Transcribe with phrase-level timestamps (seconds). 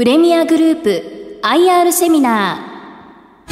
[0.00, 3.50] プレミアグループ IR セミナー。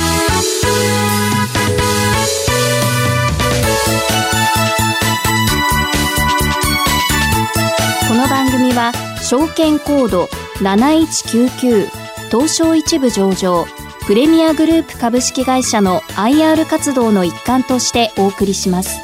[8.08, 10.24] この番組は証券コード
[10.60, 11.86] 7199
[12.30, 13.66] 東証一部上場
[14.06, 18.98] プレミアグループ株式会社の IR 活動の一環としてお送りします。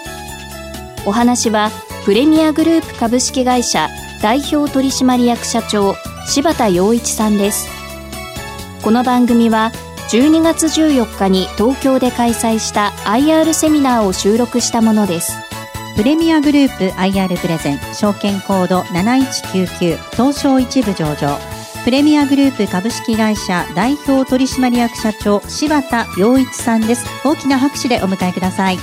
[1.04, 1.70] お話は
[2.06, 3.90] プレミアグループ株式会社
[4.22, 5.94] 代表取締役社長
[6.26, 7.68] 柴田洋一さんです。
[8.82, 9.72] この番組は
[10.10, 15.32] 12月14日に東京で開催した IR セミナーを収録したものです。
[15.96, 21.38] プレミアグループ IR プレゼン証券コード7199東証一部上場。
[21.84, 27.04] プレミアグループ株式会社代表取締役社長柴田洋一さんです。
[27.24, 28.78] 大きな拍手でお迎えください。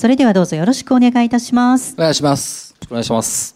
[0.00, 1.92] それではどうぞよろしくお願いいたします。
[1.98, 2.74] お願いします。
[2.88, 3.54] お願いします。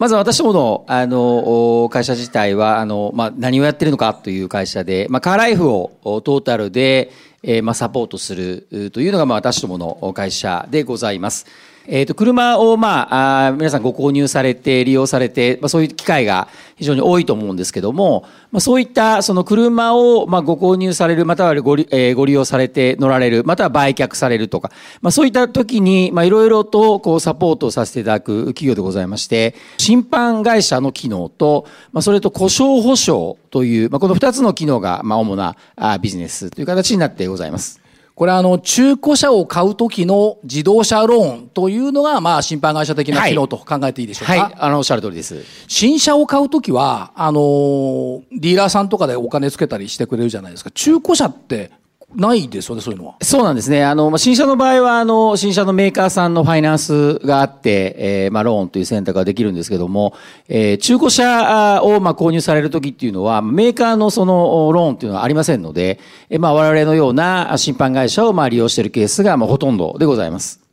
[0.00, 5.92] まず私どもの、あの、会社自体は、あの、まあ、何をやってるのかという会社で、まあ、カーライフを
[6.24, 7.12] トータルで、
[7.44, 11.46] えー、まあ、サポートするというのが、まあ、私どもの会社でございます。
[11.88, 24.70] えっ、ー、と、車を、まあ、あ皆さんご購入されて、利用されて、まあ、そういう機会が非常に多いと思うんですけども、まあ、そういった、その車を、まあ、ご購入される、またはご利,、えー、ご利用されて乗られる、または売却されるとか、
[25.00, 35.56] まあ、そういった時に、まあ、いろいろと、こう、サポートさせていただく企業でございまして、審判会社の機能と、まあ、それと故障保証という、まあ、この二つの機能が、まあ、主な
[36.00, 37.85] ビジネスという形になってございます。
[38.16, 44.32] これはあの、中古車を買うときの自動車ローンというのが、まあ、審判会社的な機能と考えていいでしょうか？
[44.32, 45.44] はい、はい、あの、おっしゃる通りです。
[45.68, 50.70] 新車を買うときは、あの、ディーラーさんとかでお金つけたりしてくれるじゃないですか。
[50.70, 51.70] 中古車って
[52.16, 53.14] ないですよね、そういうのは。
[53.20, 53.84] そうなんですね。
[53.84, 60.14] あの、まあ、新車の場合は、あの、新車のメーカーさんのファイナンスがあって、えー、まあ、ローンという選択ができるんですけども、
[60.48, 70.65] えー、中古車を、まあ、購入されるときっていうのは、メーカーのその、ローンっていうのはありませんので、えー、まあ、我々のような審判会社を、まあ、利用しているケースが、まあ、ほとんどでございます。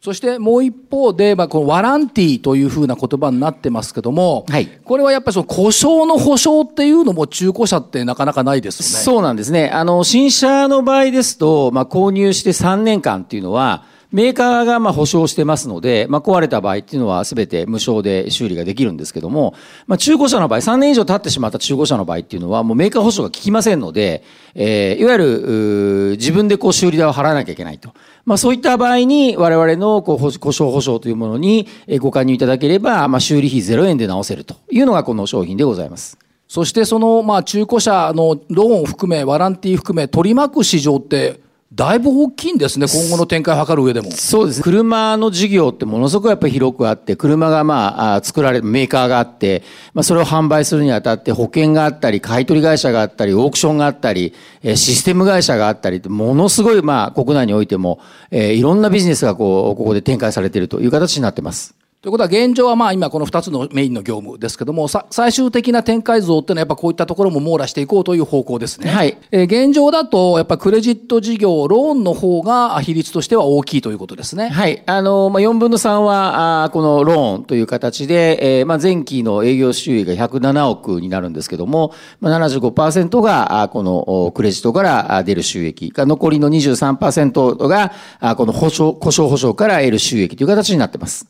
[0.00, 9.04] そしてもう一方で、まあ、このワランティーというふうな言葉になってますけども、はい、これはやっぱりその故障の保証っていうのも中古車ってなかなかないですよね。
[9.04, 9.68] そうなんですね。
[9.68, 19.54] あの、新車の場合ですと、まあ、購入して3年間っていうのは、メーカーがまあ保証してますので、まあ、壊れた場合っていうのは全て無償で修理ができるんですけども、
[19.86, 24.24] まあ、中古車の場合、3年以上経ってしまった中古車の場合っていうのは、もうメーカー保証が効きませんので、
[24.54, 27.92] えー、いわゆる、自分でこう修理代を払わなきゃいけないと。
[28.24, 31.66] まあ、そういった場合に、我々のこう故障保証というものに
[32.00, 36.18] ご加入いただければ、まあ、修理費0円で直せるというのがこの商品でございます。
[36.48, 41.40] そしてその、まあ、中古車のローン含め、ワランティー含め、取り巻く市場って、
[41.72, 44.10] だいぶ大きいんですね、今後の展開を図る上でも。
[44.10, 44.60] そうです。
[44.60, 49.62] 車の事業ってものすごくやっぱり広くあって、車がまあ、作られるメーカーがあって、
[49.94, 58.00] まあ、それを販売するにあたって保険があったり、買取会社があったり、オークションがあったり、システム会社があったり、ものすごいまあ、国内においても、
[58.32, 61.79] えー、いろんなビジネスがこう、ここで展開されているという形になっています。
[62.02, 68.88] ということは現状はまあ今この2つのメインの業務ですけども、最終的な展開像っていうのはやっぱこういったところも網羅していこうという方向ですね。
[68.88, 69.18] はい。
[69.30, 74.48] えー、現状だとやっぱクレジット事業、ローンの方が比率としては大きいということですね。
[74.48, 74.82] はい。
[74.86, 91.26] あの、まあ4分の3は、あこのローンという形で、えー、まあ前期の営業収益が107億になるんですけども、まあ75%が、あこのクレジットから出る収益が、残りの23%が、あこの保証、故障保証から得る収益という形になってます。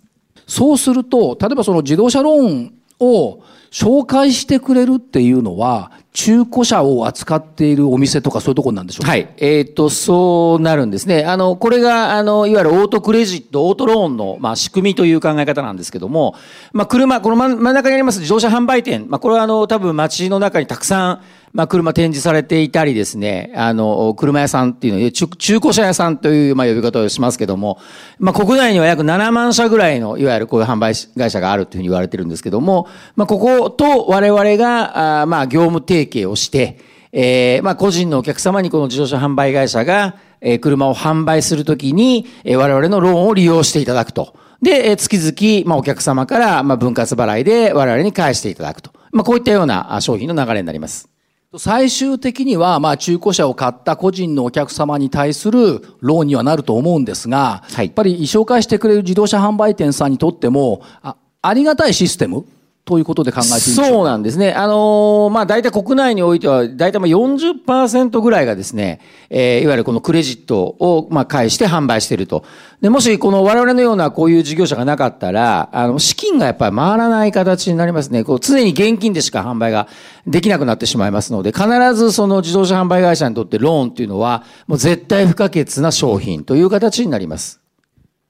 [0.51, 3.41] そうすると、例えばその自動車ローンを
[3.71, 9.13] 紹介してくれるっていうのは、中古車を扱っているお店とかそういうところなんでしょうか？
[9.13, 9.33] はい。
[9.37, 11.25] えっ、ー、と、そうなるんですね。
[11.25, 16.35] あの、これが、あの、いわゆるオートクレジット、オートローンの、まあ、仕組みという考え方なんですけども、
[16.73, 21.21] まあ、車、この真ん中にあります自動車販売店、まあ、これはあの、多分街の中にたくさん、
[21.53, 27.79] まあ、車展示されていたりですね、あの、車屋さんっていうのを、中古車屋さんという、まあ、呼び方をしますけども、
[28.19, 36.79] まあ、国内には約7万社ぐらいの、いわゆるこういう販売会社があるというふうに言われてるんですけども、まあ、ここと我々が、あまあ、業務提携をして、
[37.13, 44.35] えー、まあ、個人のお客様にこの自動車販売会社が、えー、車を販売するときに、えー、我々のローンを利用していただくと。
[44.63, 48.93] で、えー、月々、まあ、お客様から、まあ、分割払いで我々に返していただくと。
[49.11, 51.10] まあ、こういったような商品の流れになります。
[51.59, 62.45] 最終的には、まあ、中古車を買った個人のお客様に対するローンにはなると思うんですが、はい、やっぱり紹介してくれる自動車販売店さんにとっても、あありがたいシステム
[62.91, 64.53] ということで考えていいでしょうそうなんですね。
[64.53, 69.01] あのー、まあ、大体国内においては、大体まあ40%ぐらいがですね、
[69.31, 72.45] えー、いわゆるこのクレジットを、ま、返して販売していると。
[72.81, 78.25] で、もし、この我々のようなこういう事業者がなかったら、あの、資金がやっぱり回らない形になりますね。
[78.25, 79.87] こう、常に現金でしか販売が
[80.27, 87.60] できなくなってしまいますので、必ずその自動車販売会社にとってローンっていうのは、もう絶対不可欠な商品という形になります。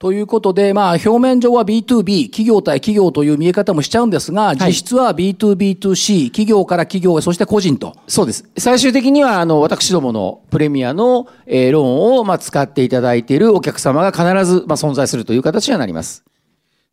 [0.01, 7.95] ということで、まあ、表面上は B2B、企業対企業という見え方もしちゃうんですが、実質は B2B2C、企業から企業、そして個人と。
[8.07, 8.49] そうです。
[8.57, 16.23] 最終的には、あの、私どものプレミアの、えー、ローンを、まあ、使っていただいているお客様が必ず、まあ、存在するという形にはなります。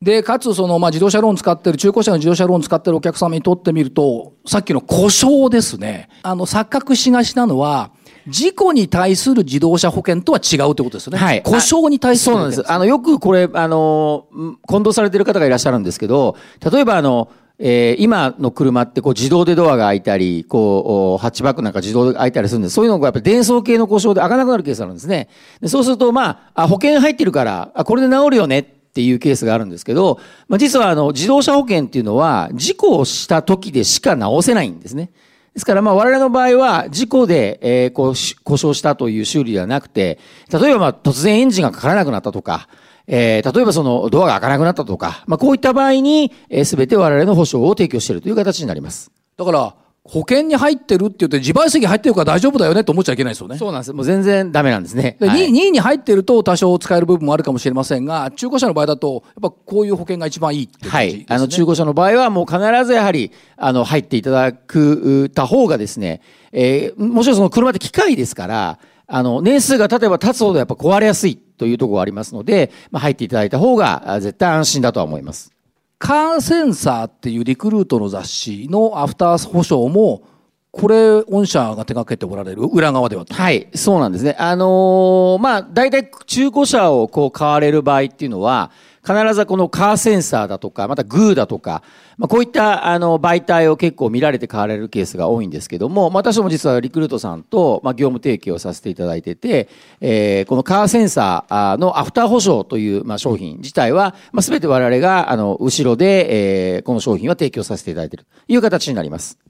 [0.02, 6.10] で、かつ、その、まあ、自動車ローン使ってる、中古車の自動車ローン使ってるお客様にとってみると、さっきの故障ですね。
[6.22, 7.90] あの、錯覚しがちなのは、
[8.28, 11.18] 事故に対する自動車保険とは違うってことですよね。
[11.18, 11.42] はい。
[11.42, 12.34] 故障に対する。
[12.34, 12.72] そうなんです。
[12.72, 14.26] あの、よくこれ、あの、
[14.66, 16.36] 混同されてる方がいらっしゃるんですけど、
[16.72, 17.28] 例えばあの、
[17.60, 22.74] えー、今の車ってこう自動でドアが開いたり、こう、ハッチバックなんか自動で開いたりするんです。
[22.74, 25.28] そういうのがやっぱり電装系の故障で開かなくなるケースがあるんですね。
[25.60, 35.10] でそうすると、まあ、あ保険入ってるから、あ、これで治るよねっていうケースがあるんですけど、まあ、実はあの、自動車保険っていうのは、事故をした時でしか直せないんですね。
[35.58, 38.14] ですから、まあ、我々の場合は、事故で、えー、こう、
[38.44, 40.20] 故障したという修理ではなくて、
[40.52, 42.68] 例えば、まあ、突然エンジンがかからなくなったとか、
[43.08, 49.10] えー、例えばそのドアが開かなくなったとか、まあ、こういった場合に、えー、べて我々の保証を提供しているという形になります。
[49.36, 53.58] だから、保険に入ってるって言って自賠責入ってるから大丈夫だよねと思っちゃいけないですよね。
[53.58, 53.92] そうなんです。
[53.92, 55.18] もう全然ダメなんですね。
[55.20, 61.26] で、はい、2, 位に入ってると多少使える部分もあるかもしれませんが、中古車の場合だと、やっぱこういう保険が一番いいってね、はい。
[61.28, 66.22] あの、中古車の場合はもう必ずやはり、あの、入っていただく、た方がですね、
[66.52, 75.52] えー、もちろんその車って機械ですから、あの、年数が経てば経つほどやっぱ壊れやすいというところがありますので、まあ、入っていただいた方が絶対安心だとは思います。
[75.98, 80.22] カーセンサーっていうリクルートの雑誌のアフター保証も、
[80.70, 84.36] これ、御社が手掛けておられる裏側でははい、そうなんですね。
[84.38, 88.70] あのー、まあ、大体中古車をこう買われる場合っていうのは、
[89.08, 91.82] 必ずこのカーセンサーだとか、またグーだとか、
[92.18, 99.68] まあ、こういったあの媒体を結構見られて買われるケースが多いんですけども、まあ、私も実はリクルートさんと、まあ、業務提携をさせていただいてて、
[100.00, 109.47] えー、このカーセンサーのアフター保証という、まあ、商品自体は、まあ、全て我々があの後ろで、えー、この商品は提供させていただいているという形になります。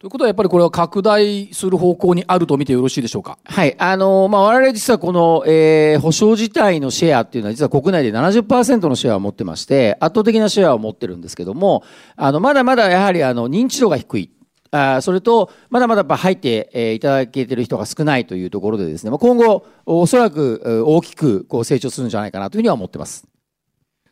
[0.00, 3.36] ということはやっぱりこれは拡大する方向にあると見てよろしいでしょうか？
[3.42, 3.74] はい。
[3.80, 11.82] あの、まあ、我々実はこの、えー、保証自体のシェアっていうのは実は国内で70%のシェアを持ってまして、圧倒的なシェアを持ってるんですけども、
[12.14, 14.30] あの、まだまだやはりあの、認知度が低い。
[14.70, 23.26] あそれと、まだまだやっぱ入って、えー、いただけてる人が少ないというところでですね、まあ、今後、おそらく大きくこう成長するんじゃないかなというふうには思ってます。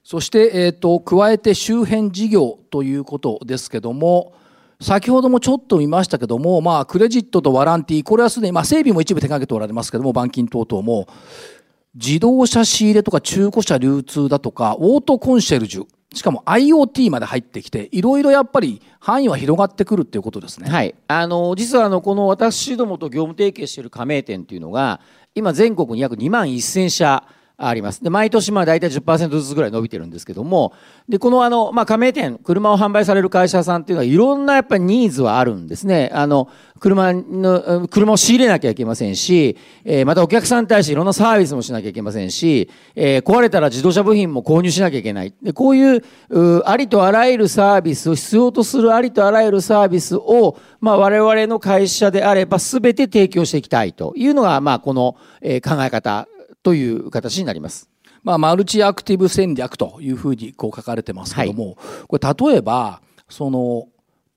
[0.02, 4.32] そして、えっ、ー、と、加えて周辺事業ということですけども、
[4.80, 11.08] 先ほどもちょっと見ましたけども、まあ、クレジットとワランティー、これはすでに、まあ、整備も一部手掛けておられますけども、板金等々も、
[11.94, 20.68] 自動車仕入れとか中古車流通だとか、オートコンシェルジュ、しかも IoT まで入ってきて、いろいろやっぱり範囲は広がってくるっていうことですね。
[20.68, 20.94] はい。
[21.08, 25.00] あの、実はあの、この私どもと業務提携している加盟店っていうのが、
[25.34, 27.24] 今全国に約2万1000社
[27.58, 28.04] あります。
[28.04, 30.74] で、毎年まあ大体10%ずつぐらい伸びてるんですけども、
[31.08, 36.10] で、このあの、まあ加盟店、車を販売される会社さんっていうのは、いろんなやっぱりニーズはあるんですね。
[36.12, 36.48] あの、
[36.80, 45.32] 車の、車を仕入れなきゃいけませんし、えー、またお客さんに対していろんなサービスもしなきゃいけませんし、えー、壊れたら自動車部品も購入しなきゃいけない。
[45.42, 56.28] で、こういう、うありとあらゆるサービスを必要とするありとあらゆるサービスを、まあ我々の会社であれば全て提供していきたいというのが、まあこの、えー、考え方
[56.66, 57.88] という形になります。
[58.24, 61.76] まあ、マルチアクティブ戦略というふうにこう書かれてますけども、はい、
[62.08, 63.86] これ例えば、その、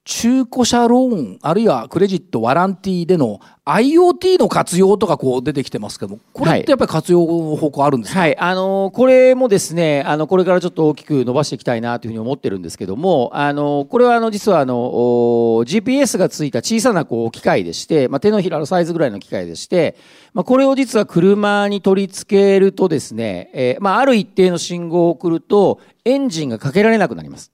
[0.10, 19.96] 中古車ローン、あるいはクレジット、ワランティーでの IoT の活用とかこう出てきてますけども、これってやっぱり活用の方向あるんですか、はい、あのこれもですね、あのこれからちょっと大きく伸ばしていきたいなというふうに思ってるんですけども、あのこれはあの実はあの GPS がついた小さなこう機械でして、まあ、手のひらのサイズぐらいの機械でして、
[20.34, 27.52] まあ、これを実は車に取り付けるとですね、えー、まあ、ある一定の信号を送るとエンジンがかけられなくなります。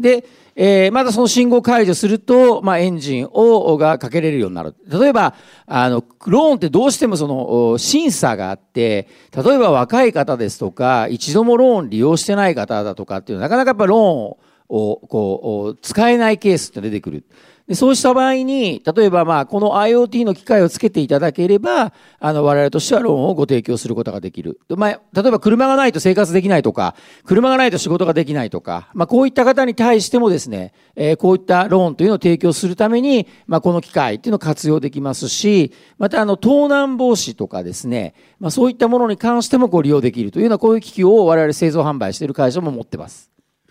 [0.00, 0.24] で、
[0.56, 4.74] えー、またその信号解除すると、まあ、エンジンを、がかけれるようになる。
[4.88, 5.34] 例えば、
[5.66, 14.38] あの、ローンってどうしてもその、審査があって、例えば若い方ですとか、一度もローン利用してない方だとかっていうのは、なかなかやっぱローンを
[14.70, 17.24] をこう、使えないケースって出てくる。
[17.70, 24.58] でそうした場合に、例えばまあ、この IoT の機械をつけていただければ、あの、我々としてはローンをご提供することができる。
[24.70, 43.29] まあ、例えば車がないと生活できないとか、車がないと仕事ができないとか、まあ、こういった方に対してもですね、えー、こういったローンというのを提供するために、まあ、この機械っていうのを活用できますし、またあの、盗難防止とかですね、まあ、そういったものに関してもご利用できるというような、こういう機器を我々製造販売している会社も持ってます。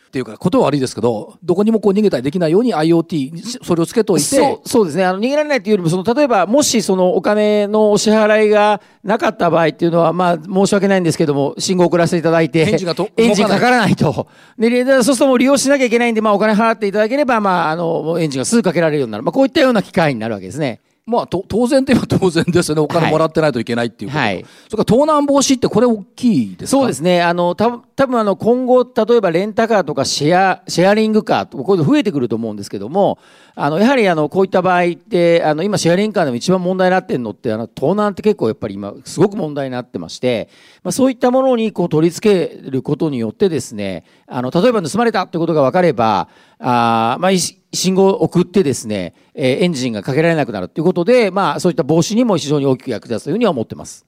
[0.10, 4.26] っていうか、ことは悪いですけど、どこにもこう逃げたりできないように IoT、それをつけといて。
[4.26, 5.06] そうそうですね。
[5.06, 14.28] あの、逃げられないというよりも、その、例えば、もしそのお金のお支払いがなかった場合っていうのは、まあ、申し訳ないんですけども、信号を送らせていただいて、エンジンがとエンジンかからないと。
[14.58, 19.24] で、そうするともう利用しなきゃいけないんで、まあ、お金払っていただければ、まあ、あの、エンジンがすぐかけられるようになる。
[19.24, 20.82] まあ、こういったような機会になるわけですね。
[21.10, 22.82] まあ、と当然といえば当然ですよね。
[22.82, 24.20] お金もらってないといけないっていうこと。
[24.20, 24.46] はい。
[24.70, 26.80] それから盗難防止ってこれ大きいですか？
[26.80, 27.22] そうですね。
[27.22, 33.18] あの、た多分あの、今後、例えばレンタカーとかシェア、シェアリングカーとこういうの増えてくると思うんですけども、
[33.56, 40.48] あの、やはりあの、こういった場合って、あの、今シェアリングカーでも一番問題になってるのって、あの、盗難って結構やっぱり今、すごく問題になってまして、
[40.84, 47.32] まあそういったものにこう取り付けることによってですね、あの、例えば盗まれたってことが分かれば、あまあ、
[47.74, 54.06] 信号を送ってですね、えー、エンジンがかけられなくなるということで、まあ、そういった防止にも非常に大きく役立つというふうには思ってます。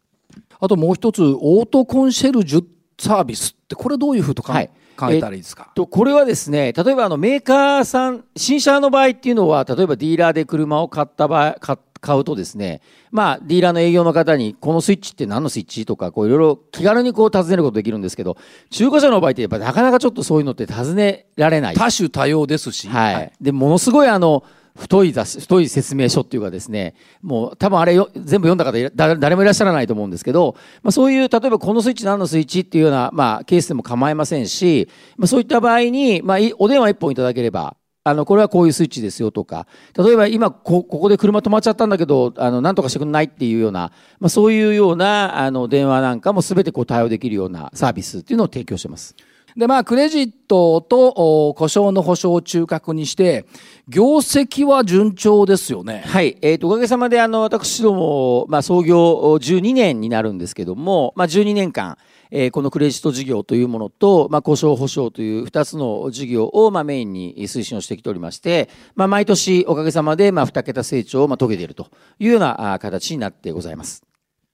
[0.59, 2.65] あともう一つ、オートコンシェルジュ
[2.99, 12.81] サービスってこれどういうふうと考え,、考えたらいいですか、えとこれはですね例えばあのメーカーさん新車の場合っていうのは例えばディーラーで車を買った場合買買うとですね
[13.11, 15.85] まあディーラーの営業の方にこのスイッチって何のスイッチ？
[15.85, 18.37] とかこういろいろ気軽にこう尋ねることできるんですけど
[18.71, 21.75] 中古車の場合ってやっぱなかなかちょっとそういうのって尋ねられない。
[21.75, 24.43] 多種多様ですし、はい、はい、でものすごいあの
[24.73, 49.15] 太い雑太い説明書っていうかですね、もう多分あれよ全部読んだ方誰もいらっしゃらないと思うんですけど、まあ、そういう、例えばこのスイッチ何のスイッチっていうような、まあ、ケースでも構いませんし、まあ、そういった場合に、まあ、お電話一本いただければ、あの、これはこういうスイッチですよとか、例えば今こ、こで車止まっちゃったんだけど、あの、なんとかしてくんないっていうような、まあ、そういうような、あの、電話なんかも全てこう対応できるようなサービスっていうのを提供してます。
[49.55, 53.45] で、まあ、クレジットと故障の保証を中核にして、
[53.87, 56.03] 業績は順調ですよね。
[56.05, 56.37] はい。
[56.41, 61.97] えっ、ー、と、おかげさまで、あの、私ども、まあ、創業12年になるんですけども、まあ、12年間、
[62.31, 71.87] えー、このクレジット事業というものと、まあ、故障保証という2つの事業を、まあ、メインに推進をしてきておりまして、まあ、毎年おかげさまで、まあ、2桁成長を、まあ、遂げていると
[72.19, 74.03] いうような形になってございます。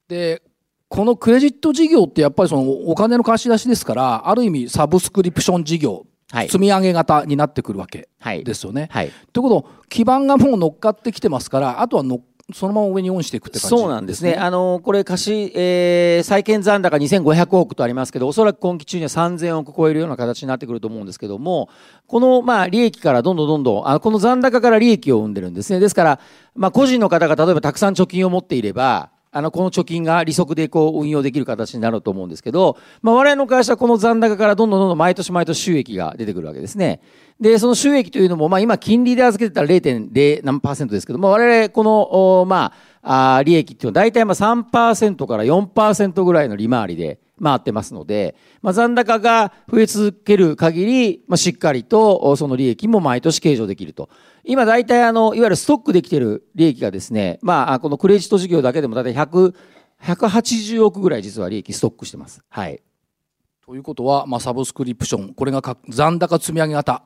[0.08, 0.42] で、
[0.90, 8.10] このクレジット事業ってやっぱりそのお金の貸し出しですから、ある意味サブスクリプション事業、はい、積み上げ型になってくるわけ
[8.44, 8.88] ですよね。
[8.92, 9.12] はい。
[9.34, 12.22] ということ、基盤がもう乗っかってきてますから、あとは乗
[12.54, 14.36] そのまま上にオンしていくって感じ、ね、そうなんですね。
[14.36, 21.68] あの、これ貸し、えー、債券残高2500億とありますけど、おそらく今期中には3000億超えるような形になってくると思うんですけども、
[22.08, 25.82] この、まあ、利益からどんどんどんどん、あこの残高から利益を生んでるんですね。
[25.82, 26.20] ですから、
[26.56, 37.02] まあ、個人の方が例えばたくさん貯金を持っていれば、あの、この貯金が利息でこう運用できる形になると思うんですけど、まあ、我々の会社はこの残高からどんどんどんどん毎年毎年収益が出てくるわけですね。
[37.40, 54.10] で、その収益というのも、まあ、今金利で預けてたら0.0何パーセントですけども、我々この、まあ、あ利益っていうのは大体まあ3%から4%ぐらいの利回りで回ってますので、まあ、残高が増え続ける限り、まあ、しっかりとその利益も毎年計上できると。
[54.48, 59.54] 今大体あの、いわゆるストックできてる利益がですね、まあ、このクレジット事業だけでも大体100、
[60.02, 62.42] 180億ぐらい実は利益ストックしてます。
[62.50, 62.82] はい。
[63.66, 67.04] ということは、まあ、サブスクリプション、これが残高積み上げ型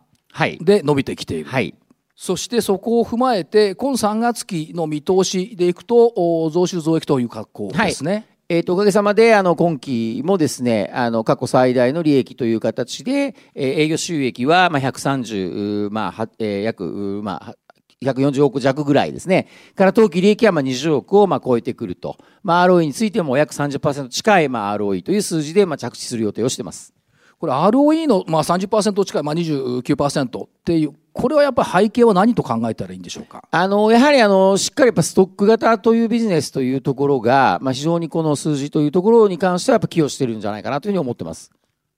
[0.62, 1.50] で伸びてきている。
[1.50, 1.74] はい。
[2.16, 8.12] そしてそこを踏まえて、今3月期の見通しでいくと、増収増益という格好ですね。
[8.12, 17.56] はいえっ、ー、と、おかげさまで、あの、今期もですね、あの、過去最大の利益という形で、えー、営業収益は、まあ、130、まあ、は、えー、約、まあ、
[18.04, 19.48] 140億弱ぐらいですね。
[19.76, 22.18] から当期利益はまあ20億をまあ超えてくると。
[22.42, 26.96] まあ ROE についても約30%近いまあ ROE という数字でまあ着地する予定をしています。
[27.42, 33.44] これ ROE のまあ30%近い、まあ29%っていう、これはやっぱり背景は何と考えたらいいんでしょうか？
[33.50, 41.50] あの、やはりあの、しっかりやっぱストック型というビジネスというところが、まあ非常にこの数字というところに関してはやっぱ寄与してるんじゃないかなというふうに思ってます。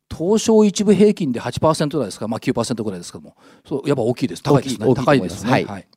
[0.10, 3.36] 東証一部平均で8%台ですか、まあ9%ぐらいですけども、
[3.68, 4.44] そう、やっぱ大きいです。
[4.44, 4.94] 高いですね。
[4.96, 5.52] 高いですね。
[5.52, 5.88] はい、はい。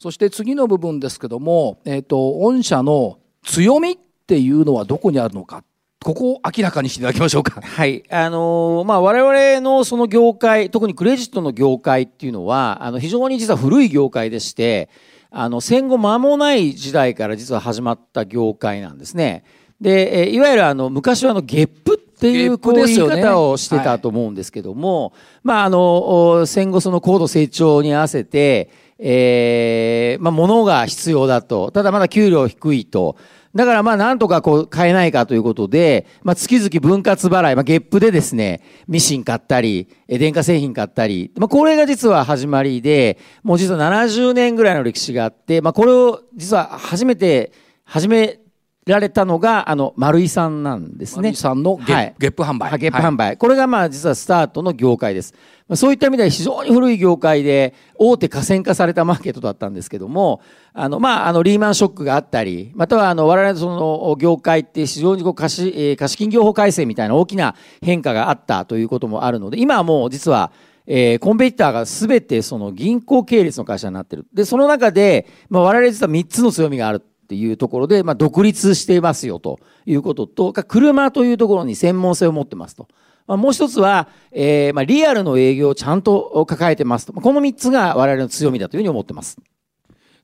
[0.00, 3.96] そして次の部分ですけども、えっ、ー、と、御社の強みっ
[4.26, 5.62] ていうのはどこにあるのか
[6.06, 7.60] ここを明らかにしていただきましょうか。
[7.60, 8.04] はい。
[8.10, 14.88] あのー、まあ、我々のその業界、特にクレジットの業界っていうのは、あの、非常に実は古い業界でして、
[15.32, 19.42] あの、戦後間もない時代から実は始まった業界なんですね。
[19.80, 33.16] で、えいわゆるあの、昔はあの、ゲップっっていうこう言い方をしてたと思うんですけども、まああの戦後その高度成長に合わせて、えー、まあ物が必要だとただまだ給料低いと。
[33.54, 47.50] だからまあなんとかこう買えないかということで、まあ月々分割払い、まあゲップでですね、ミシン買ったり、電化製品買ったり、まあこれが実は始まりで、もう実は70年ぐらいの歴史があって、まあこれを実は初めて、
[47.84, 48.40] 始め
[48.86, 51.22] られたのが、あの、丸井さんなんですね。
[51.22, 52.78] 丸井さんのゲ,、はい、ゲップ販売。
[52.78, 53.36] ゲップ販売、はい。
[53.36, 55.34] これがまあ実はスタートの業界です。
[55.74, 60.40] そういった意味では非常に古い業界で大手河川化されたマーケットだったんですけども、
[60.72, 70.52] あの、まあ、あの、リーマンショックがあったり、またはあの、我々のその業界って非常にこう貸し、えー、貸金業法改正みたいな大きな変化があったということもあるので、今はもう実は、
[70.86, 74.24] えー、コンペティターが全てその銀行系列の会社になってる。
[74.32, 77.02] で、その中で、まあ、我々実は3つの強みがある。
[77.26, 82.86] っていうところで、まあ、独立していますよということと、車というところに専門性を持ってますと。
[83.26, 87.12] まあ、もう一つは、えー、まあ、リアルの営業をちゃんと抱えてますと。
[87.12, 89.38] この三つが我々の強みだというふうに思ってます。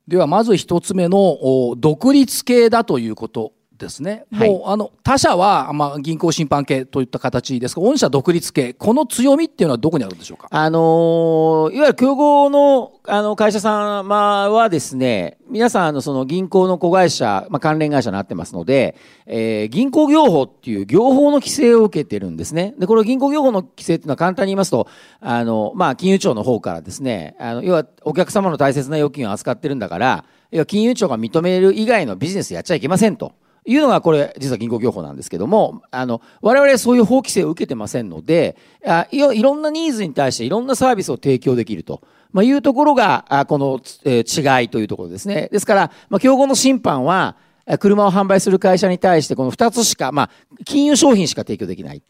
[0.07, 3.51] では、まず一つ目の、独立系だということ
[3.83, 4.25] ですね。
[4.33, 10.47] はい、もう、あの、他社は、まあ、銀行審判系といった形ですが、御社独立系、この強みっていうのはどこにあるんでしょうか？
[10.49, 22.73] あのいわゆる競合の、あの、会社様はですね、皆さん、あの、その銀行の子会社、まあ、関連会社になってますので、えー、銀行業法っていう業法の規制を受けてるんですね。
[22.79, 24.87] で、これ銀行業法の規制っていうのは簡単に言いますと、
[25.19, 33.33] あの、まあ、金融庁の方からですね、あの、要はお客様の大切な預金を扱ってるんだから、要は金融庁が認める以外のビジネスやっちゃいけませんと。
[33.65, 42.01] いうのがこれ実は銀行業法なんですけども、あの、我々はそういう法規制を受けてませんので、あいいろんなニーズに対していろんなサービスを提供できると。
[42.33, 45.49] まあ、いうところが、あこの、え、違いというところですね。
[45.51, 47.35] ですから、まあ、競合の審判は、
[47.79, 50.29] 車を販売する会社に対してこの2つしか、まあ、
[50.65, 52.01] 金融商品しか提供できない。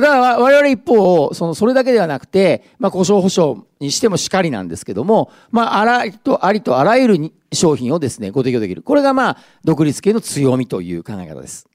[0.00, 8.82] だから我々一方、その、それだけではなくて、まあ、故障保証にしてもしかりなんですけども、まあ、あらと、ありとあらゆる商品をですね、ご提供できる。
[8.82, 11.71] これがまあ、独立系の強みという考え方です。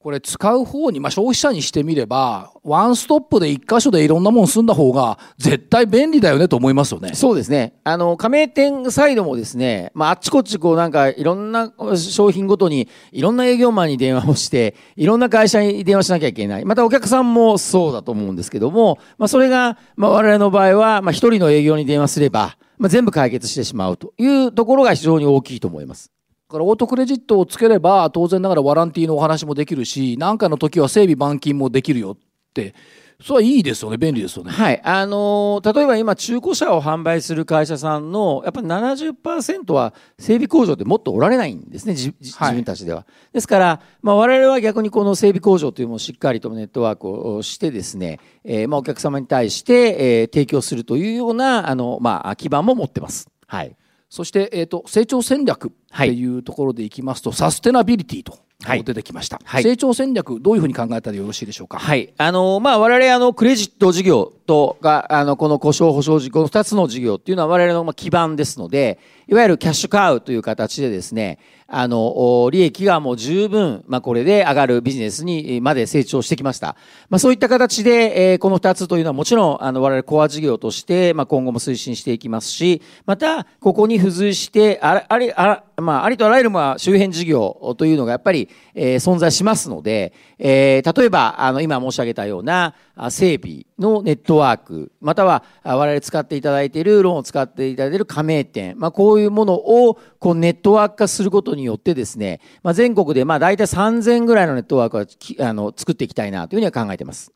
[0.00, 7.14] これ使う方に、まあ、消費者にしてみれば、ワンストップで一箇所でいろんなもの済んだ方が絶対便利だよねと思いますよね。
[7.14, 7.74] そうですね。
[7.82, 16.64] あの、加盟店サイドもですね、まあ、あっちこっちこうなんかいろんな商品ごとにいろんな営業マンに電話をして、いろんな会社に電話しなきゃいけない。
[16.64, 26.12] またお客さんもそうだと思うんですけども、まあ、それが、ま、我々の場合は、ま、一人の営業に電話すれば、まあ、全部解決してしまうというところが非常に大きいと思います。
[26.48, 32.16] だからオートクレジットをつければ当然ながらワランティーのお話もできるし何かの時は整備板金もできるよっ
[32.54, 32.74] て
[33.20, 34.52] それはいいですよね便利ですよね。
[34.52, 42.98] はいあのー、例えば今中古車を販売する会社さんのやっぱり70%は整備工場でもっとおられないんですね自分たちでは。
[42.98, 53.28] はい、ですから、まあ、我々は逆にこの整備工場というのをしっかりとネットワークをしてですね、えーまあ、お客様に対して、えー、提供するというようなあの、まあ、基盤も持ってます。
[53.46, 53.76] はい
[54.08, 56.24] そして、えーと、成長戦略ってい。
[56.26, 58.38] うところでいきますと、はい、サステナビリティと
[58.84, 61.78] 出てきました、はい、成長戦略どういうふうに考えたらよろしいでしょうか？
[61.78, 62.12] はい。
[62.16, 71.38] あのまあ我々あのクレジット事業とがあのこの故障保証事業の2つの事業っていうのは我々の基盤ですのでいわゆるキャッシュカウという形でですね
[71.70, 76.76] あの、利益がもう十分、まあ、これで上がるビジネスにまで成長してきました。
[77.10, 92.74] まあ、そういった形で、えー、この二つというのはもちろん、あの、我々コア事業として、まあ、今後も推進していきますし、また、ここに付随して、あらあり、あまあ、ありとあらゆる、まあ、周辺事業というのがやっぱり、えー、存在しますので、えー、例えば、あの、今申し上げたような、
[93.10, 107.32] 整備のネットワーク、または我々使っていただいている、ローンを使っていただいている加盟店、まあ、こういうものをこうネットワーク化することによってですね、まあ、全国でまあ大体3000ぐらいのネットワークはあの作っていきたいなというふうには考えています。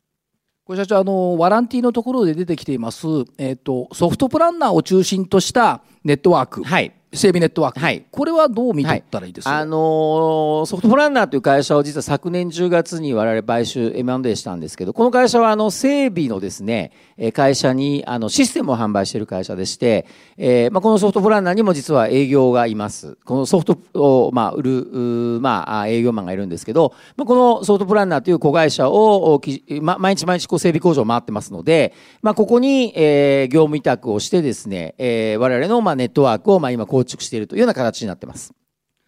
[0.64, 9.44] これ社長あのワランティーのところで出てきています、えーと、ソフトプランナーを中心としたネットワーク、はい、整備ネットワーク、はい、これはどう見てったらいいです？
[9.44, 16.92] か、はい、あのー、ソフトプランナーという会社を実は昨年10月に我々買収 M&A したんですけどこの会社はあの整備のですね
[17.34, 23.16] 会社にあのシステムを販売している会社でして、えーまあ、このソフトプランナーにも実は営業がいます。
[23.24, 29.40] このソフトを、まあ、売る、まあ、営業マンがいるんですけど、まあ、このソフトプランナーという子会社を、
[29.80, 38.54] ま、毎日毎日こう整備工場を回ってますので、まあ、ここに、えー、業務委託をしてですね、えー、我々の、まあ、ネットワークを、まあ、今構構築しているというような形になってます。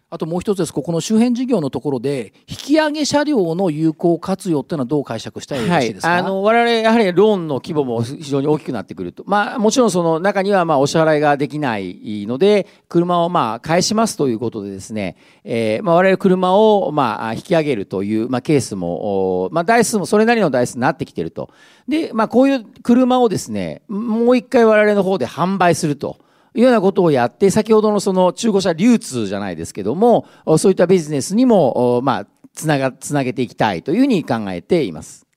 [0.07, 0.71] あともう一つです。
[0.71, 21.49] ここの周辺事業のところで引き上げ車両の有効活用っていうのはどう解釈したらよろしいですか、はい、あの我々やはりローンの規模も非常に大きくなってくると、まあ、もちろんその中にはまあお支払いができないので車をまあ返しますということでですね、えー、まあ我々車をまあ引き上げるというまあケースも、まあ、台数もそれなりの台数になってきていると。
[21.87, 26.23] で、まあ、こういう車をですねもう一回我々の方で販売すると。
[26.55, 30.25] いうようなことをやって、先ほどのその中古車流通じゃないですけども、
[30.57, 35.27] そういったビジネスにも、まあ、つなが、つなげていきたいというふうに考えています。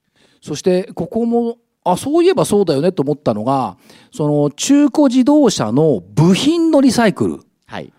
[0.40, 3.76] そして、ここも、あ、そういえばそうだよねと思ったのが、
[4.12, 7.40] その中古自動車の部品のリサイクル。
[7.66, 7.92] はい。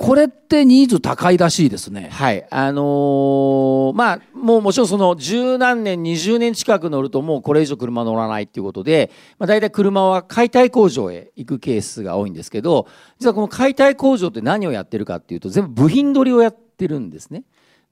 [0.00, 2.08] これってニーズ高いらしいですね。
[2.10, 2.46] はい。
[2.48, 17.44] あのー、まあ、もうもちろんその十何年、二十年近く乗るともうこれ以上車乗らないっていうことで、まあ大体車は解体工場へ行くケースが多いんですけど、実はこの解体工場って何をやってるかっていうと全部部品取りをやってるんですね。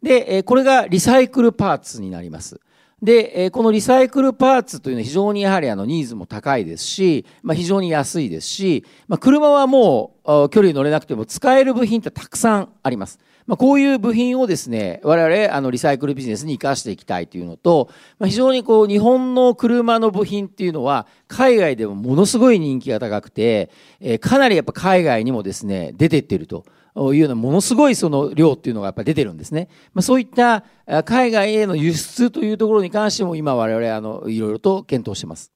[0.03, 2.59] で、これがリサイクルパーツになります。
[3.03, 13.21] で、このリサイクルパーツというのは非常にやはりあのニーズも高いですし、まあ、非常に安いですし、まあ、車はもう距離に乗れなくても使える部品ってたくさんあります。
[13.47, 26.65] まあ、こういう部品をですね、我々あのリサイクルビジネスに活かしていきたいというのと、まあ、非常にこう日本の車の部品っていうのは海外でもものすごい人気が高くて、えー、かなりやっぱ海外にもですね、出てってると。
[26.97, 29.69] いうようなものすごいその量っていうのがやっぱり出てるんですね。
[29.95, 30.65] まあ、そういった
[31.05, 35.53] 海外への輸出というところに関しても今我々あのいろいろと検討してます。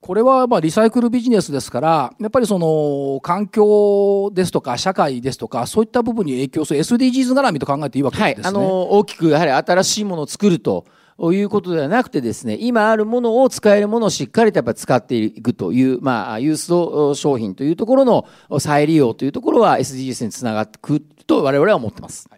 [0.00, 8.32] これはまあリサイクルビジネスですからやっぱりその環境ですとか社会ですとかそういった部分に影響する SDGs 絡みと考えていいわけですね。
[8.34, 10.84] はい、あの大きくやはり新しいものを作ると
[11.18, 18.26] いうことではなくてですね、今あるものを使えるものをしっかりとやっぱ使っていくという、まあ、ユースト商品というところの
[18.58, 22.28] 再利用というところは SDGs につながっていくと我々は思ってます。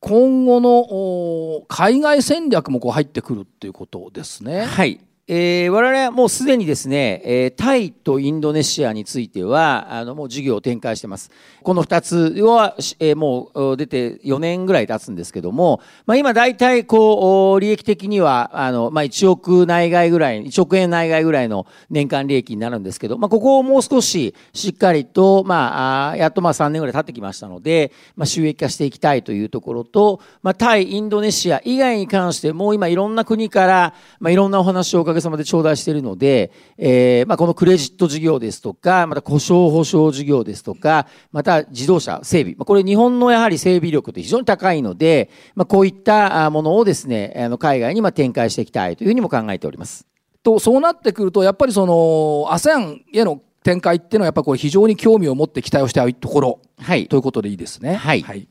[0.00, 4.64] 今後の海外戦略もこう入ってくるっていうことですね。
[4.64, 5.00] はい。
[5.30, 11.30] えー、我々はもうすでにですね、えー、タイとインドネシアについては、あの、もう事業を展開してます。
[11.62, 42.54] この二つは、えー、もう出て4年ぐらい経つんですけども、まあ今大体こう、利益的には、あの、まあ1億内外ぐらい、1億円内外ぐらいの年間利益になるんですけど、まあここをもう少ししっかりと、まあ、やっとまあ3年ぐらい経ってきましたので、まあ収益化していきたいというところと、まあタイ、インドネシア以外に関しても今いろんな国から、まあいろんなお話をおかげさまで頂戴しているので、えー、まあ、このクレジット事業ですとか、また故障保証事業ですとか、また自動車整備。
[42.56, 50.06] まあ、これ日本のやはり整備力って非常に高いので、まあ、こういったものをですね、あの海外にま展開していきたいというふうにも考えております。
[50.42, 57.96] と、そうなってくると、やっぱりその、ASEAN への展開っていうのはやっぱこれ非常に興味を持って期待をしているところ、はい、ということでいいですね。
[57.96, 58.48] はい、はい。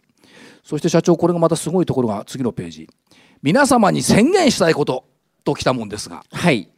[0.64, 2.90] そして社長、これがまたすごいところが次のページ。
[3.42, 5.06] 皆様に宣言したいこと
[5.48, 6.24] ときたもんですが。
[6.32, 6.70] はい。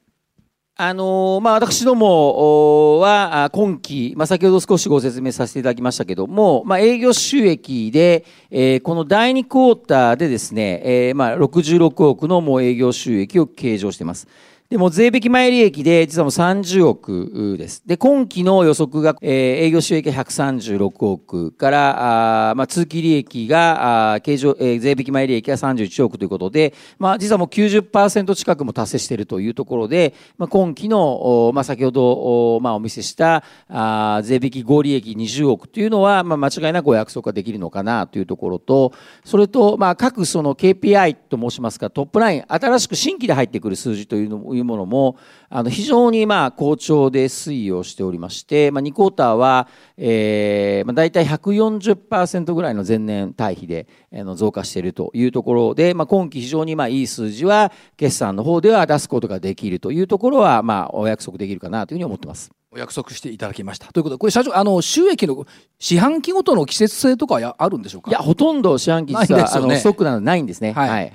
[0.82, 14.30] あのまあ、私どもは今期、まあ、先ほど少しご説明させていただきましたけども、まあ、営業収益で、えー、この第2クォーターでですね、えー、まあ、66億のもう営業収益を計上しています。
[14.70, 17.82] でも税引き前利益で実はもう30億です。
[17.88, 38.94] で、今期の予測が、えー、営業収益が136億から、あまあ、通期利益が、あ経常、えー、税引き前利益が31億ということで、まあ、実はもう90%近くも達成しているというところで、まあ、今期の、まあ、先ほど、おまあ、お見せした、あ税引き合利益20億というのは、まあ、間違いなくお約束ができるのかなというところと、
[39.26, 45.18] それと、まあ、各その KPI と申しますか、トップライン、新しく新規で入ってくる数字というのも、いうものも
[45.50, 49.68] あの非常にまあ好調で推移をしておりまして、まあ、2クォーターは、
[49.98, 62.52] えーまあ、大体140%ぐらいの前年対比で、えの増加しているというところで、まあ、今期非常にまあいい数字は決算の方では出すことができるというところはまあお約束できるかなというふうに思ってます。
[62.72, 63.92] お約束していただきました。
[63.92, 65.48] ということで、これ社長、あの、収益の
[65.80, 68.12] 四半期ごとの季節性とかあるんでしょうか？
[68.12, 70.74] いや、ほとんど四半期実は、ね、あの、ストックなどないんですね。
[70.74, 71.14] はい、はい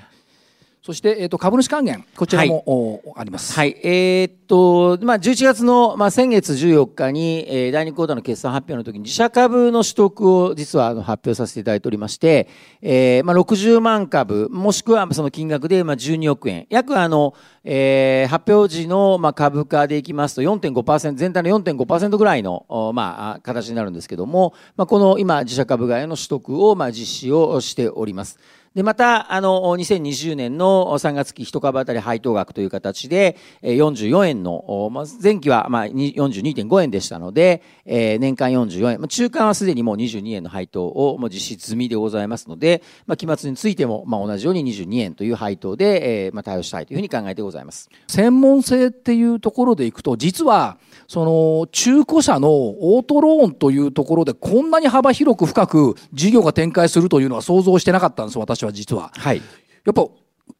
[0.85, 3.55] そして、えっ、ー、と、株主還元、こちらも、はい、あります。
[3.55, 3.75] はい。
[3.83, 12.49] えー、っと、まあ、11月の、まあ、先月14日に、えー、第2クォーターの決算発表の時に自社株の取得を実はあの発表させていただいておりまして、
[12.83, 16.67] えー、まあ、60万株、もしくはその金額で、まあ、12億円。
[16.69, 17.33] 約あの、
[17.65, 28.39] えー、発表時の、まあ、株価でいきますと4.5%、全体の4.5%ぐらいの、まあ、形になるんですけども、まあ、この今、自社株買いの取得を、まあ、実施をしております。
[28.75, 34.91] で、また、あの、2020年の3月期1株当たり配当額という形で、44円の、
[35.23, 47.89] 前期は、まあ、42.5円でしたので、年間44円、中間はすでにもう22円の配当を実施済みでございますので、まあ、期末についても、まあ、同じように22円という配当で、まあ、対応したいというふうに考えてございます。
[48.09, 59.13] 専門性っていうところでいくと、実は、その、中古車のオートローンというところで、こんなに幅広く深く事業が展開するというのは想像してなかったんです、私は実は。
[59.17, 59.43] はい。
[59.85, 60.07] やっぱ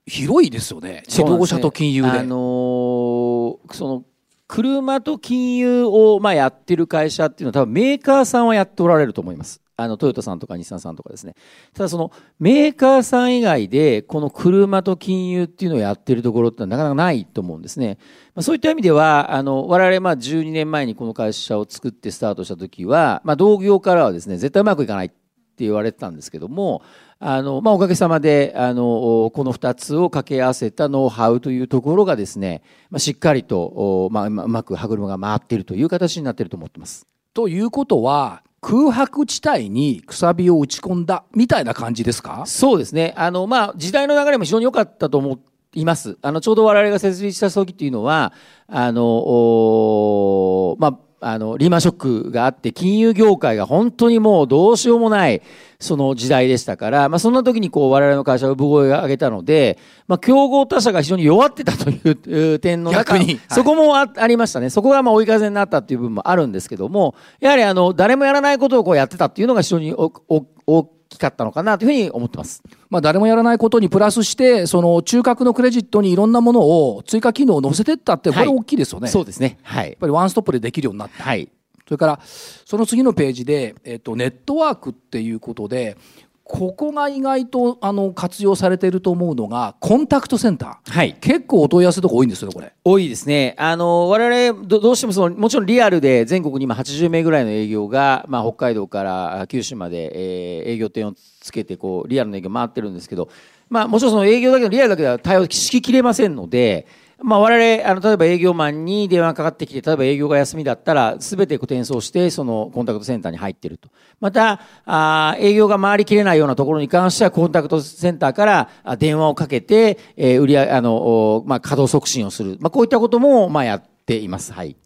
[0.07, 2.09] 広いですよね自動車と金融で。
[2.11, 4.05] あのー、その
[4.47, 9.61] 車と金融をまあやってる会社っていうのは多分メーカーさんはやっておられると思います。
[9.77, 11.35] あのトヨタさんとか日産さんとかですね。
[11.73, 17.99] ただそのメーカーさん以外でこの車と金融っていうのをやってるところってなかなかないと思うんですね。
[18.35, 26.83] まあ、そういった意味ではあの我々まあ12年前にこの会社を作ってスタートした時は、まあ、同業からはですね絶対うまくいかないって言われてたんですけども
[27.27, 32.61] あの、まあ、おかげさまで、あの、この二つを掛け合わせたノウハウというところがですね、
[32.91, 37.07] まあ、しっかりと、まあ、うまく歯車が回っているという形になっていると思ってます。
[37.33, 42.43] ということは、空白地帯にくさびを打ち込んだみたいな感じですか？
[42.47, 43.15] そうですね。
[43.17, 45.39] あの、まあ、時代の流れも非常に良かったと思
[45.73, 46.19] います。
[46.21, 48.35] あの、ちょうど我々が設立した時っていうのは、
[48.69, 55.41] あの、まあ、あの、リーマンショックがあって、金融業界が本当にもうどうしようもない、
[55.85, 64.71] その時代でしたから、まあ、そんな時にこう、我々の会社は産声を上げたので、まあ、競合他社が非常に弱ってたという点の中に、そこもあ,、ありましたね。
[64.71, 72.63] そこがまあ追い風になったっていう部分もあるんですけども、やはりあの、誰もやらないことをこうやってたっていうのが非常に大きかったのかなというふうに思ってます。
[72.91, 79.05] まあ、誰もやらないことにプラスして、その中核のクレジットにいろんなものを追加機能を載せてったって、これ大きいですよね。
[79.05, 79.59] はい、そうですね。
[79.63, 79.91] はい。
[79.91, 81.23] やっぱりワンストップでできるようになった。
[81.23, 81.49] はい。
[81.87, 85.97] それから、その次のページで、えっと、ネットワークっていうことで、
[86.45, 90.93] ここが意外とあの活用されていると思うのが、コンタクトセンター。
[90.93, 91.15] はい。
[91.15, 92.75] 結構お問い合わせとか多いんですよ、これ。
[92.85, 93.55] 多いですね。
[93.59, 103.31] あの、我々ど、どうしてもその、もちろんリアルで全国に今80名ぐらいの営業が、まあ、北海道から九州まで、えー、営業店をつけて、こう、リアルの営業回ってるんですけど、
[103.71, 106.87] まあ、もちろんその営業だけのリアルだけでは対応しきれませんので、
[107.27, 113.89] まあ、我々あの例えば営業マンに電話かかってきて例えば営業が休みだったら全て転送してそのコンタクトセンターに入ってると。
[114.21, 124.53] またあ営業が回りきれないようなところに関してはコンタクトセンターから電話をかけて、えー、売りあの、まあ、稼働促進をする、まあ、こういったこともまあやっています。
[124.53, 124.77] はい。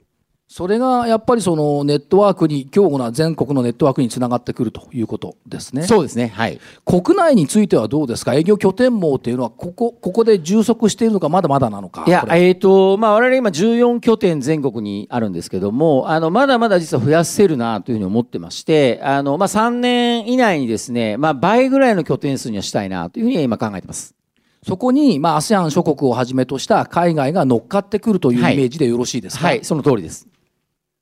[0.48, 5.82] それがやっぱりそのネットワークに、強固な全国のネットワークにつながってくるということですね。
[5.82, 6.28] そうですね。
[6.28, 6.58] はい。
[6.86, 8.34] 国内についてはどうですか？
[8.34, 12.04] 営業拠点網っていうのは、ここ、ここで充足しているのか、まだまだなのか。
[12.06, 24.14] いや、えっ、ー、と、まあ、我々今14拠点全国にあるんですけども、あの、まだまだ実は増やせるなというふうに思ってまして、あの、まあ、3年以内にですね、まあ、倍ぐらいの拠点数にはしたいなというふうに今考えてます。
[24.66, 30.26] そこに、まあ、ASEAN 諸国をはじめとした海外が乗っかってくるというイメージでよろしいですか、はい、はい、その通りです。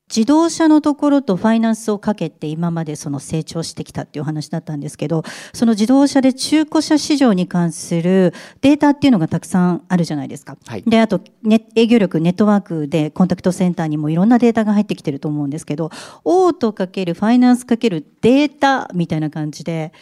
[0.09, 10.57] 自動車のところとファイナンスをかけて今までその成長してきたっていう話だったんですけど、その自動車で中古車市場に関するデータっていうのがたくさんあるじゃないですか。
[10.65, 15.91] はい、で、あと、ね、営業力、ネットワークでコンタクトセンターにもいろんなデータが入ってきてると思うんですけど、
[16.25, 19.93] オートかけるファイナンスかけるデータみたいな感じで、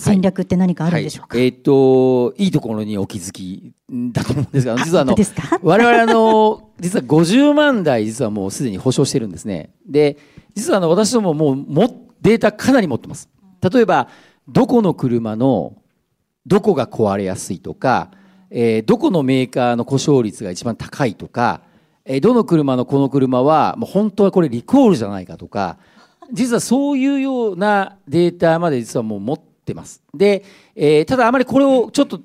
[0.00, 3.72] 戦略って何かあるんでしょうか、はいはい、えっ、ー、と、いいところにお気づき
[4.12, 5.14] だと思うんですが、実はあの、
[5.62, 9.70] 我々あの、実は50万台実はもうすでに保証してるんですね。
[9.86, 10.16] で、
[10.54, 13.28] 実はあの、私どももうもデータかなり持ってます。
[13.70, 14.08] 例えば、
[14.48, 15.76] どこの車の
[16.46, 18.10] どこが壊れやすいとか、
[18.50, 21.60] えー、どこのメーカーの故障率が一番高いとか、
[22.04, 25.78] えー、どの車のこの車はもう本当はこれリコールじゃないかとか、
[26.32, 30.02] 実はそういうようなデータまで実はもう持ってってます。
[30.14, 32.20] で、えー、ただあまりこれをちょっと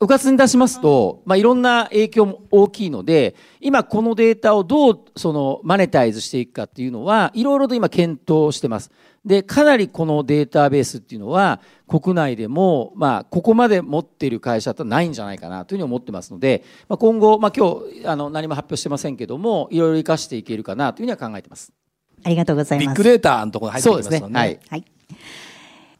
[0.00, 8.92] うかつに出しますと、まあ、いろんな影響も大きいので、今このデータをどうそのマネタイズしていくかっていうのは、いろいろと今検討してます。
[9.24, 21.72] で、かなりこのデータベースっていうのは、国内でも、まあ、ここまで持っている会社とないんじゃないかなというふうに思ってますので、まあ、今後、まあ、今日、あの、何も発表してませんけども、いろいろ活かしていけるかなというふうには考えてます。
[22.22, 22.86] ありがとうございます。
[22.88, 24.18] ビッグデータのところ入ってきますよね。
[24.18, 24.38] そうですね。
[24.38, 24.60] はい。
[24.68, 24.84] はい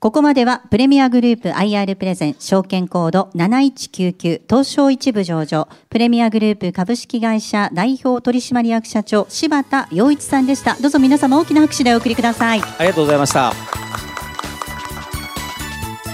[0.01, 5.67] ここまではプレミアグループ IR プレゼン証券コード7199東証一部上場。
[5.91, 10.77] プレミアグループ株式会社代表取締役社長柴田洋一さんでした。
[10.77, 12.61] どうぞ皆様大きな拍手でお送りください。
[12.61, 13.53] ありがとうございました。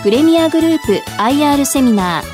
[0.02, 2.24] プレミアグループ IR セミナー。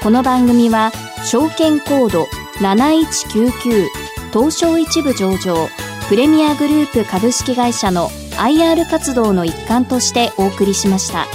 [0.00, 0.92] この番組は
[1.24, 2.28] 証券コード
[2.60, 3.88] 7199
[4.32, 5.66] 東証一部上場。
[6.08, 11.26] プレミアグループ株式会社の IR 活動の一環としてお送りしました。